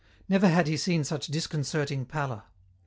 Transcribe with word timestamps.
Never 0.27 0.47
had 0.49 0.65
he 0.65 0.77
seen 0.77 1.03
such 1.03 1.27
disconcerting 1.27 2.05
pallor. 2.07 2.41